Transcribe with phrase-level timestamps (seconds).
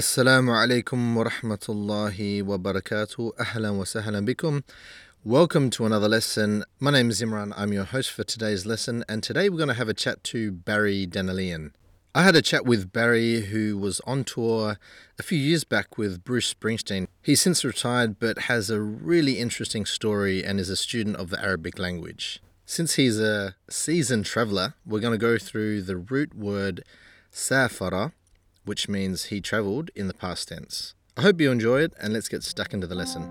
[0.00, 3.36] Assalamu alaikum wa rahmatullahi wa barakatuh.
[3.36, 4.62] Ahlan wa sahlan bikum.
[5.24, 6.64] Welcome to another lesson.
[6.78, 7.52] My name is Imran.
[7.54, 10.52] I'm your host for today's lesson, and today we're going to have a chat to
[10.52, 11.72] Barry Danielian.
[12.14, 14.78] I had a chat with Barry, who was on tour
[15.18, 17.06] a few years back with Bruce Springsteen.
[17.20, 21.38] He's since retired, but has a really interesting story and is a student of the
[21.44, 22.40] Arabic language.
[22.64, 26.84] Since he's a seasoned traveler, we're going to go through the root word
[27.30, 28.12] safara,
[28.64, 30.94] which means he travelled in the past tense.
[31.16, 33.30] I hope you enjoy it, and let's get stuck into the lesson.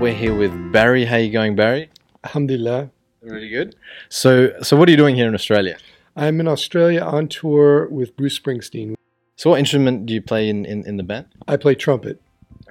[0.00, 1.04] We're here with Barry.
[1.04, 1.90] How you going, Barry?
[2.24, 2.90] Alhamdulillah.
[3.20, 3.76] Really good.
[4.08, 5.76] So, so what are you doing here in Australia?
[6.16, 8.94] I'm in Australia on tour with Bruce Springsteen.
[9.40, 11.24] So, what instrument do you play in, in, in the band?
[11.48, 12.20] I play trumpet.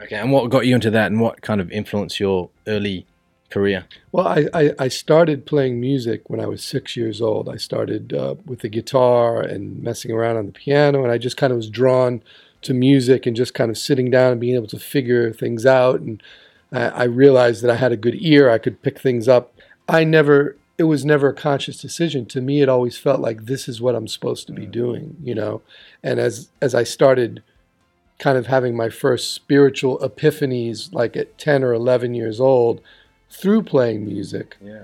[0.03, 3.08] Okay, and what got you into that, and what kind of influenced your early
[3.50, 3.86] career?
[4.12, 7.50] Well, I, I, I started playing music when I was six years old.
[7.50, 11.38] I started uh, with the guitar and messing around on the piano, and I just
[11.38, 12.22] kind of was drawn
[12.62, 16.02] to music and just kind of sitting down and being able to figure things out.
[16.02, 16.22] And
[16.72, 19.56] I, I realized that I had a good ear, I could pick things up.
[19.88, 22.25] I never, it was never a conscious decision.
[22.27, 24.72] To me, it always felt like this is what I'm supposed to be mm.
[24.72, 25.61] doing, you know.
[26.02, 27.44] And as as I started
[28.17, 32.81] kind of having my first spiritual epiphanies, like at 10 or 11 years old,
[33.30, 34.83] through playing music, Yeah.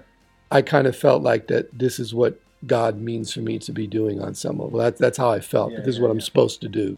[0.52, 3.88] I kind of felt like that this is what God means for me to be
[3.88, 4.80] doing on some level.
[4.80, 5.72] That, that's how I felt.
[5.72, 6.98] Yeah, that this is yeah, what I'm supposed to do.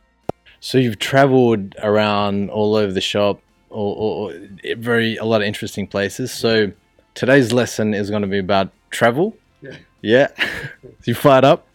[0.60, 5.48] So you've travelled around all over the shop, or, or, or very a lot of
[5.48, 6.32] interesting places.
[6.32, 6.72] So
[7.14, 9.36] today's lesson is going to be about travel.
[9.62, 9.76] Yeah.
[10.02, 10.28] Yeah.
[11.06, 11.66] you fired up?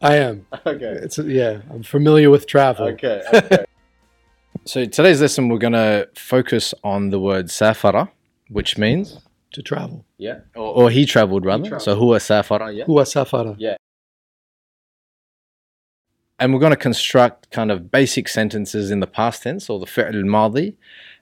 [0.00, 0.46] I am.
[0.66, 0.92] Okay.
[1.02, 1.60] It's yeah.
[1.70, 2.86] I'm familiar with travel.
[2.88, 3.22] Okay.
[3.34, 3.64] okay.
[4.64, 8.10] so today's lesson we're going to focus on the word safara,
[8.48, 9.18] which means
[9.52, 10.04] To travel.
[10.18, 11.64] yeah, or, or he travelled rather.
[11.68, 11.82] travelled.
[11.82, 12.84] So huwa safara, yeah.
[12.84, 13.54] Huwa safara.
[13.58, 13.76] Yeah.
[16.38, 19.86] And we're going to construct kind of basic sentences in the past tense or the
[19.86, 20.76] fi'l al-madi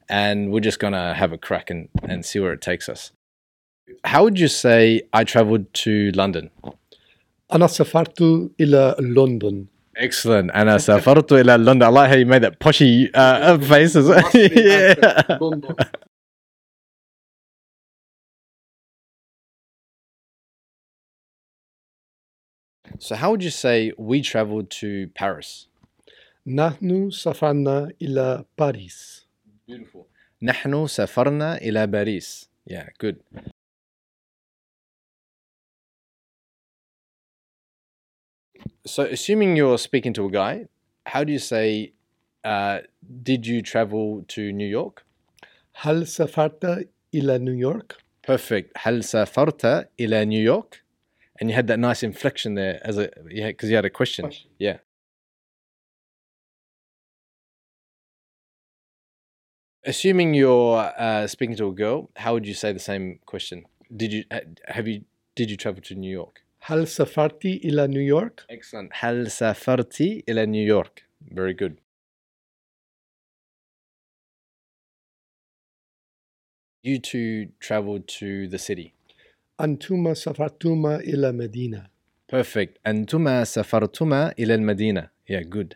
[0.09, 3.12] and we're just going to have a crack and, and see where it takes us
[4.03, 6.50] How would you say I traveled to London?
[7.53, 8.22] أنا سافرت
[8.62, 9.66] إلى لندن.
[9.97, 10.56] Excellent.
[10.56, 11.84] أنا سافرت إلى London.
[11.84, 14.31] I like how you made that poshy uh, face as well.
[14.34, 15.38] yeah.
[15.41, 15.75] London.
[23.00, 25.68] So how would you say we traveled to Paris?
[26.47, 29.28] نحن سافرنا إلى باريس.
[29.68, 30.06] Beautiful.
[30.41, 32.50] نحن سافرنا إلى باريس.
[32.66, 33.18] Yeah, good.
[38.85, 40.66] So, assuming you're speaking to a guy,
[41.06, 41.94] how do you say,
[42.44, 42.80] uh,
[43.24, 45.06] did you travel to New York?
[45.81, 48.72] هل سافرت إلى نيويورك؟ Perfect.
[48.78, 50.84] هل سافرت إلى New York?
[51.40, 54.25] And you had that nice inflection there as a yeah, because you had a question.
[54.25, 54.52] Question.
[54.59, 54.78] Yeah.
[59.85, 63.66] Assuming you're uh, speaking to a girl, how would you say the same question?
[63.96, 66.43] Did you uh, have you did you travel to New York?
[66.63, 68.90] هل سافرت إلى نيويورك؟ Excellent.
[68.91, 71.03] هل سافرت إلى New York?
[71.31, 71.78] Very good.
[76.84, 78.94] You two traveled to the city.
[79.62, 81.88] أنتما سافرتما إلى مدينة.
[82.31, 82.80] Perfect.
[82.88, 85.09] أنتما سافرتما إلى المدينة.
[85.28, 85.75] Yeah, good.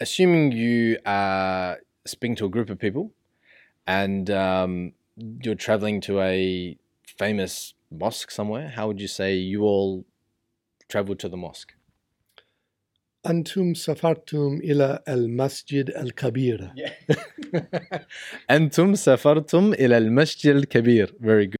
[0.00, 3.12] Assuming you are speaking to a group of people
[3.86, 6.76] and um, you're traveling to a
[7.18, 10.04] famous mosque somewhere, how would you say you all
[10.88, 11.72] traveled to the mosque?
[13.26, 16.72] أنتم سافرتم إلى المسجد الكبير.
[18.50, 21.14] أنتم سافرتم إلى المسجد الكبير.
[21.20, 21.56] Very good.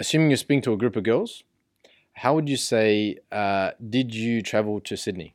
[0.00, 1.44] Assuming you're speaking to a group of girls,
[2.12, 5.32] how would you say, uh, did you travel to Sydney?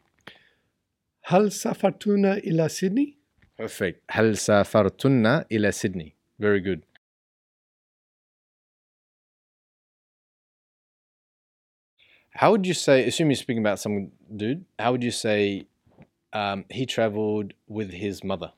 [1.26, 3.18] هل سافرتن إلى سيدني؟
[3.58, 4.02] Perfect.
[4.10, 6.14] هل سافرتن إلى سيدني?
[6.40, 6.82] Very good.
[12.36, 15.68] How would you say, assume you're speaking about some dude, how would you say
[16.34, 18.52] um, he traveled with his mother?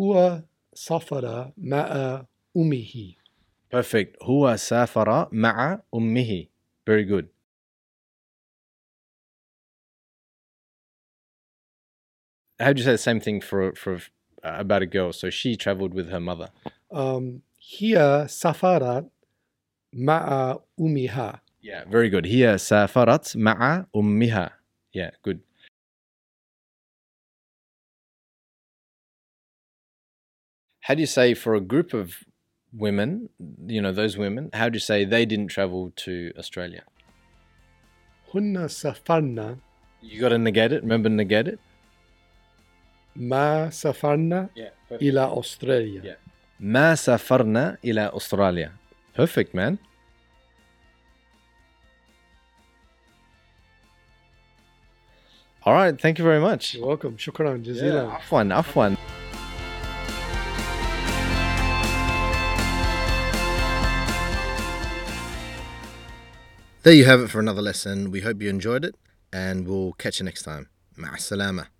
[0.00, 0.42] هو
[0.74, 2.24] سافر مع
[2.56, 3.14] أمه.
[3.70, 4.16] Perfect.
[4.22, 6.46] هو سافر مع أمه.
[6.87, 7.27] Very good.
[12.61, 13.95] How do you say the same thing for for
[14.41, 15.11] uh, about a girl?
[15.11, 16.47] So she traveled with her mother.
[16.89, 19.09] Um, here safarat
[19.93, 21.41] ma'a umiha.
[21.59, 22.23] Yeah, very good.
[22.25, 24.51] Here safarat ma'a ummiha.
[24.93, 25.41] Yeah, good.
[30.83, 32.23] How do you say for a group of
[32.72, 33.28] women,
[33.66, 36.82] you know, those women, how do you say they didn't travel to Australia?
[38.34, 39.56] هن سافرن
[40.02, 40.82] You got to negate it.
[40.82, 41.58] Remember, negate it.
[43.16, 44.70] ما سافرن Yeah.
[44.92, 46.02] إلى أستراليا.
[46.02, 46.16] Yeah.
[46.60, 48.72] ما سافرنا إلى أستراليا.
[49.14, 49.78] Perfect, man.
[55.64, 56.00] All right.
[56.00, 56.74] Thank you very much.
[56.74, 57.16] You're welcome.
[57.18, 58.10] شكرا جزيلا.
[58.12, 58.96] عفوا عفوا.
[66.87, 68.11] There you have it for another lesson.
[68.11, 68.95] We hope you enjoyed it,
[69.33, 70.69] and we'll catch you next time.
[70.97, 71.76] Ma'a